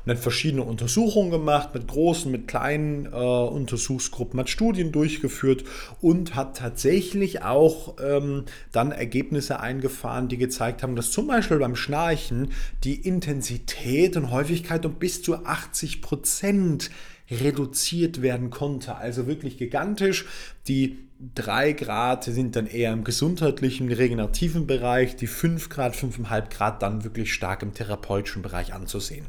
Und 0.06 0.12
hat 0.12 0.20
verschiedene 0.20 0.64
Untersuchungen 0.64 1.32
gemacht, 1.32 1.74
mit 1.74 1.88
großen, 1.88 2.32
mit 2.32 2.48
kleinen 2.48 3.06
äh, 3.06 3.10
Untersuchsgruppen, 3.10 4.40
hat 4.40 4.50
Studien 4.50 4.92
durchgeführt 4.92 5.64
und 6.02 6.36
hat 6.36 6.58
tatsächlich 6.58 7.44
auch 7.44 7.96
ähm, 8.04 8.46
dann 8.72 8.92
Ergebnisse 8.92 9.60
eingefahren, 9.60 10.28
die 10.28 10.38
gezeigt 10.38 10.84
haben, 10.84 10.96
dass 10.96 11.12
zum 11.12 11.28
Beispiel 11.28 11.58
beim 11.58 11.76
Schnarchen 11.76 12.52
die 12.84 12.96
Intensität 12.96 14.18
und 14.18 14.32
Häufigkeit 14.32 14.86
um 14.86 14.96
bis 14.96 15.22
zu 15.22 15.46
80 15.46 16.02
Prozent 16.02 16.92
reduziert 17.30 18.22
werden 18.22 18.50
konnte. 18.50 18.96
Also 18.96 19.28
wirklich 19.28 19.58
gigantisch. 19.58 20.26
Die 20.68 21.05
3 21.34 21.74
Grad 21.74 22.26
sind 22.26 22.56
dann 22.56 22.68
eher 22.68 22.92
im 22.92 23.04
gesundheitlichen, 23.04 23.92
regenerativen 23.92 24.68
Bereich, 24.68 25.16
die 25.16 25.28
5 25.28 25.70
Grad, 25.70 25.96
5,5 25.96 26.50
Grad 26.50 26.82
dann 26.82 27.04
wirklich 27.04 27.34
stark 27.34 27.64
im 27.64 27.74
therapeutischen 27.74 28.42
Bereich 28.42 28.74
anzusehen. 28.74 29.26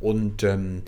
Und 0.00 0.42
ähm, 0.42 0.82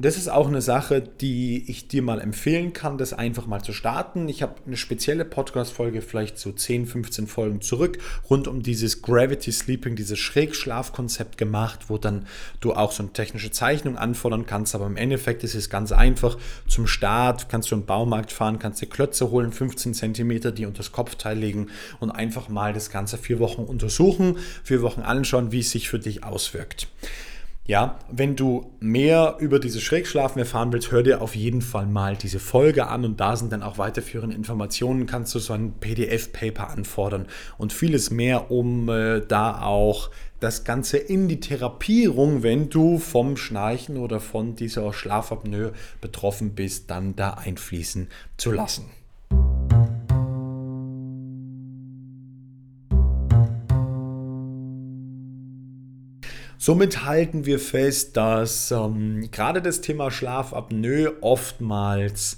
das 0.00 0.16
ist 0.16 0.28
auch 0.28 0.46
eine 0.46 0.62
Sache, 0.62 1.02
die 1.02 1.68
ich 1.68 1.88
dir 1.88 2.02
mal 2.02 2.20
empfehlen 2.20 2.72
kann, 2.72 2.98
das 2.98 3.12
einfach 3.12 3.46
mal 3.46 3.62
zu 3.62 3.72
starten. 3.72 4.28
Ich 4.28 4.42
habe 4.42 4.54
eine 4.64 4.76
spezielle 4.76 5.24
Podcast-Folge, 5.24 6.02
vielleicht 6.02 6.38
so 6.38 6.52
10, 6.52 6.86
15 6.86 7.26
Folgen 7.26 7.60
zurück, 7.60 7.98
rund 8.30 8.46
um 8.46 8.62
dieses 8.62 9.02
Gravity 9.02 9.50
Sleeping, 9.50 9.96
dieses 9.96 10.20
Schrägschlafkonzept 10.20 11.36
gemacht, 11.36 11.86
wo 11.88 11.98
dann 11.98 12.26
du 12.60 12.74
auch 12.74 12.92
so 12.92 13.02
eine 13.02 13.12
technische 13.12 13.50
Zeichnung 13.50 13.96
anfordern 13.96 14.46
kannst. 14.46 14.76
Aber 14.76 14.86
im 14.86 14.96
Endeffekt 14.96 15.42
ist 15.42 15.56
es 15.56 15.68
ganz 15.68 15.90
einfach. 15.90 16.38
Zum 16.68 16.86
Start 16.86 17.48
kannst 17.48 17.72
du 17.72 17.74
im 17.74 17.84
Baumarkt 17.84 18.30
fahren, 18.30 18.60
kannst 18.60 18.80
dir 18.80 18.86
Klötze 18.86 19.30
holen, 19.32 19.50
15 19.50 19.94
cm, 19.94 20.54
die 20.54 20.66
unter 20.66 20.78
das 20.78 20.92
Kopfteil 20.92 21.36
legen 21.36 21.68
und 21.98 22.12
einfach 22.12 22.48
mal 22.48 22.72
das 22.72 22.90
Ganze 22.90 23.18
vier 23.18 23.40
Wochen 23.40 23.62
untersuchen, 23.62 24.38
vier 24.62 24.82
Wochen 24.82 25.00
anschauen, 25.00 25.50
wie 25.50 25.60
es 25.60 25.70
sich 25.70 25.88
für 25.88 25.98
dich 25.98 26.22
auswirkt. 26.22 26.86
Ja, 27.68 27.98
wenn 28.10 28.34
du 28.34 28.72
mehr 28.80 29.36
über 29.40 29.58
dieses 29.58 29.82
Schrägschlafen 29.82 30.38
erfahren 30.38 30.72
willst, 30.72 30.90
hör 30.90 31.02
dir 31.02 31.20
auf 31.20 31.36
jeden 31.36 31.60
Fall 31.60 31.84
mal 31.84 32.16
diese 32.16 32.38
Folge 32.38 32.86
an 32.86 33.04
und 33.04 33.20
da 33.20 33.36
sind 33.36 33.52
dann 33.52 33.62
auch 33.62 33.76
weiterführende 33.76 34.34
Informationen. 34.34 35.04
Kannst 35.04 35.34
du 35.34 35.38
so 35.38 35.52
ein 35.52 35.74
PDF-Paper 35.78 36.70
anfordern 36.70 37.26
und 37.58 37.74
vieles 37.74 38.10
mehr, 38.10 38.50
um 38.50 38.88
äh, 38.88 39.20
da 39.20 39.60
auch 39.60 40.10
das 40.40 40.64
Ganze 40.64 40.96
in 40.96 41.28
die 41.28 41.40
Therapierung, 41.40 42.42
wenn 42.42 42.70
du 42.70 42.96
vom 42.96 43.36
Schnarchen 43.36 43.98
oder 43.98 44.18
von 44.18 44.56
dieser 44.56 44.94
Schlafapnoe 44.94 45.72
betroffen 46.00 46.54
bist, 46.54 46.90
dann 46.90 47.16
da 47.16 47.34
einfließen 47.34 48.08
zu 48.38 48.50
lassen. 48.50 48.86
Somit 56.60 57.04
halten 57.04 57.46
wir 57.46 57.60
fest, 57.60 58.16
dass 58.16 58.72
ähm, 58.72 59.30
gerade 59.30 59.62
das 59.62 59.80
Thema 59.80 60.10
Schlafapnoe 60.10 61.12
oftmals 61.20 62.36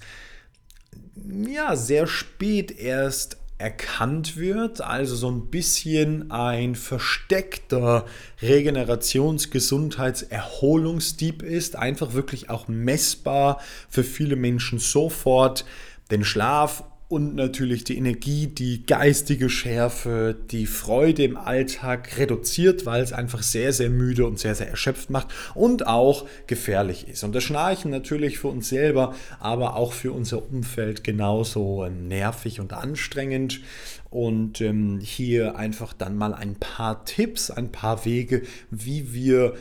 ja, 1.49 1.75
sehr 1.75 2.07
spät 2.07 2.71
erst 2.71 3.39
erkannt 3.57 4.37
wird, 4.37 4.81
also 4.81 5.17
so 5.17 5.31
ein 5.31 5.51
bisschen 5.51 6.31
ein 6.31 6.75
versteckter 6.75 8.07
Regenerations-, 8.41 9.51
Gesundheits-, 9.51 10.23
Erholungsdieb 10.23 11.43
ist, 11.43 11.77
einfach 11.77 12.13
wirklich 12.15 12.51
auch 12.51 12.69
messbar 12.69 13.61
für 13.89 14.05
viele 14.05 14.37
Menschen 14.37 14.79
sofort. 14.79 15.65
Den 16.11 16.25
Schlaf 16.25 16.85
und 17.11 17.35
natürlich 17.35 17.83
die 17.83 17.99
Energie, 17.99 18.47
die 18.47 18.87
geistige 18.87 19.51
Schärfe, 19.51 20.37
die 20.53 20.67
Freude 20.67 21.25
im 21.25 21.37
Alltag 21.37 22.17
reduziert, 22.19 22.87
weil 22.87 23.03
es 23.03 23.13
einfach 23.13 23.43
sehr, 23.43 23.73
sehr 23.73 23.91
müde 23.91 24.25
und 24.25 24.39
sehr, 24.39 24.55
sehr 24.55 24.69
erschöpft 24.69 25.11
macht 25.11 25.27
und 25.57 25.89
auch 25.89 26.29
gefährlich 26.47 27.09
ist. 27.09 27.25
Und 27.25 27.35
das 27.35 27.43
Schnarchen 27.43 27.91
natürlich 27.91 28.39
für 28.39 28.47
uns 28.47 28.69
selber, 28.69 29.17
aber 29.41 29.75
auch 29.75 29.93
für 29.93 30.13
unser 30.13 30.49
Umfeld 30.53 31.03
genauso 31.03 31.85
nervig 31.89 32.61
und 32.61 32.73
anstrengend. 32.73 33.61
Und 34.09 34.61
ähm, 34.61 35.01
hier 35.01 35.57
einfach 35.57 35.93
dann 35.93 36.17
mal 36.17 36.33
ein 36.33 36.55
paar 36.55 37.05
Tipps, 37.05 37.51
ein 37.51 37.73
paar 37.73 38.05
Wege, 38.05 38.43
wie 38.71 39.13
wir 39.13 39.55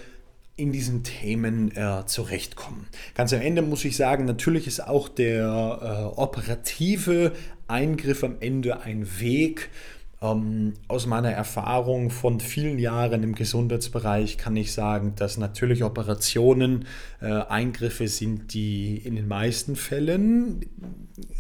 in 0.60 0.72
diesen 0.72 1.04
Themen 1.04 1.76
äh, 1.76 2.06
zurechtkommen. 2.06 2.88
Ganz 3.16 3.34
am 3.34 3.42
Ende 3.42 3.62
muss 3.62 3.86
ich 3.86 3.96
sagen, 3.96 4.26
natürlich 4.26 4.68
ist 4.68 4.86
auch 4.86 5.10
der 5.10 6.12
äh, 6.16 6.20
operative 6.20 7.32
Eingriff 7.68 8.24
am 8.24 8.38
Ende 8.40 8.82
ein 8.82 9.08
Weg, 9.20 9.70
ähm, 10.22 10.74
aus 10.90 11.06
meiner 11.06 11.32
Erfahrung 11.32 12.10
von 12.10 12.42
vielen 12.42 12.78
Jahren 12.78 13.24
im 13.24 13.36
Gesundheitsbereich 13.36 14.38
kann 14.38 14.56
ich 14.58 14.74
sagen, 14.74 15.14
dass 15.16 15.38
natürlich 15.38 15.84
Operationen 15.84 16.86
äh, 17.22 17.28
Eingriffe 17.28 18.08
sind, 18.10 18.54
die 18.54 18.98
in 18.98 19.16
den 19.16 19.30
meisten 19.30 19.78
Fällen 19.78 20.66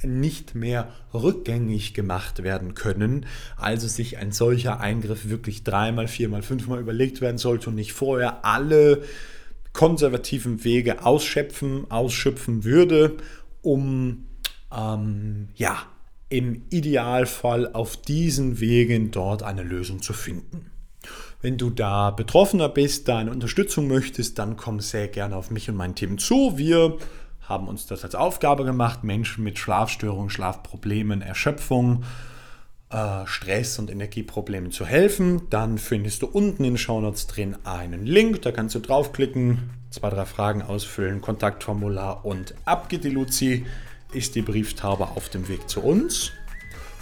nicht 0.01 0.55
mehr 0.55 0.87
rückgängig 1.13 1.93
gemacht 1.93 2.41
werden 2.43 2.73
können. 2.73 3.25
Also 3.57 3.87
sich 3.87 4.17
ein 4.17 4.31
solcher 4.31 4.79
Eingriff 4.79 5.27
wirklich 5.27 5.63
dreimal, 5.63 6.07
viermal, 6.07 6.41
fünfmal 6.41 6.79
überlegt 6.79 7.19
werden 7.19 7.37
sollte 7.37 7.69
und 7.69 7.75
nicht 7.75 7.91
vorher 7.91 8.45
alle 8.45 9.03
konservativen 9.73 10.63
Wege 10.63 11.05
ausschöpfen, 11.05 11.91
ausschöpfen 11.91 12.63
würde, 12.63 13.17
um 13.61 14.25
ähm, 14.75 15.49
ja, 15.55 15.83
im 16.29 16.63
Idealfall 16.69 17.73
auf 17.73 17.97
diesen 17.97 18.59
Wegen 18.59 19.11
dort 19.11 19.43
eine 19.43 19.63
Lösung 19.63 20.01
zu 20.01 20.13
finden. 20.13 20.71
Wenn 21.41 21.57
du 21.57 21.69
da 21.69 22.11
Betroffener 22.11 22.69
bist, 22.69 23.07
da 23.07 23.17
eine 23.17 23.31
Unterstützung 23.31 23.87
möchtest, 23.87 24.37
dann 24.39 24.57
komm 24.57 24.79
sehr 24.79 25.07
gerne 25.07 25.35
auf 25.35 25.51
mich 25.51 25.69
und 25.69 25.75
mein 25.75 25.95
Team 25.95 26.17
zu. 26.17 26.57
Wir 26.57 26.97
haben 27.41 27.67
uns 27.67 27.87
das 27.87 28.03
als 28.03 28.13
Aufgabe 28.13 28.65
gemacht, 28.65 29.03
Menschen 29.03 29.43
mit 29.43 29.57
Schlafstörungen, 29.57 30.29
Schlafproblemen, 30.29 31.21
Erschöpfung, 31.21 32.03
äh, 32.89 33.25
Stress 33.25 33.79
und 33.79 33.89
Energieproblemen 33.89 34.71
zu 34.71 34.85
helfen. 34.85 35.43
Dann 35.49 35.77
findest 35.77 36.21
du 36.21 36.27
unten 36.27 36.63
in 36.63 36.73
den 36.73 36.77
Shownotes 36.77 37.27
drin 37.27 37.55
einen 37.63 38.05
Link, 38.05 38.41
da 38.41 38.51
kannst 38.51 38.75
du 38.75 38.79
draufklicken, 38.79 39.69
zwei, 39.89 40.09
drei 40.09 40.25
Fragen 40.25 40.61
ausfüllen, 40.61 41.21
Kontaktformular 41.21 42.25
und 42.25 42.53
ab 42.65 42.89
geht 42.89 43.03
die 43.03 43.09
Luzi 43.09 43.65
ist 44.13 44.35
die 44.35 44.41
Brieftaube 44.41 45.09
auf 45.09 45.29
dem 45.29 45.47
Weg 45.47 45.69
zu 45.69 45.81
uns. 45.81 46.31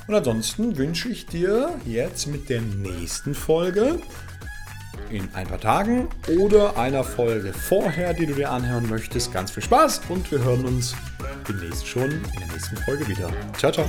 Und 0.08 0.16
ansonsten 0.16 0.78
wünsche 0.78 1.10
ich 1.10 1.26
dir 1.26 1.80
jetzt 1.86 2.28
mit 2.28 2.50
der 2.50 2.62
nächsten 2.62 3.36
Folge 3.36 4.00
in 5.10 5.28
ein 5.34 5.48
paar 5.48 5.60
Tagen 5.60 6.10
oder 6.40 6.78
einer 6.78 7.04
Folge 7.04 7.54
vorher, 7.54 8.14
die 8.14 8.26
du 8.26 8.34
dir 8.34 8.52
anhören 8.52 8.90
möchtest, 8.90 9.34
ganz 9.34 9.52
viel 9.52 9.64
Spaß 9.64 10.02
und 10.10 10.30
wir 10.32 10.44
hören 10.44 10.66
uns 10.66 10.96
demnächst 11.48 11.88
schon 11.88 12.12
in 12.12 12.40
der 12.40 12.48
nächsten 12.48 12.78
Folge 12.78 13.08
wieder. 13.08 13.30
Ciao, 13.58 13.72
ciao. 13.72 13.88